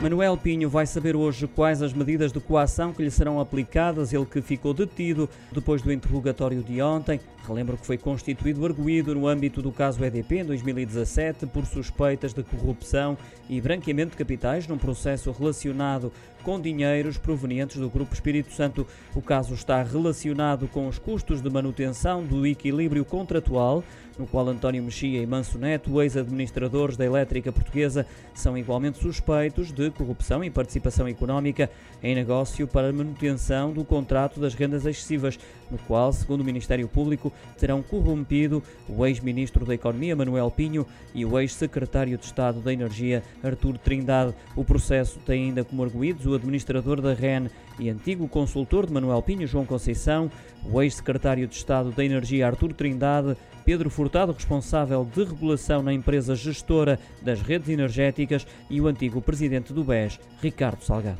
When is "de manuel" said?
48.86-49.22